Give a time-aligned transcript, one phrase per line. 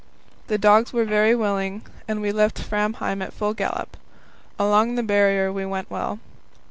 [0.47, 3.95] The dogs were very willing, and we left Framheim at full gallop.
[4.57, 6.17] Along the Barrier we went well.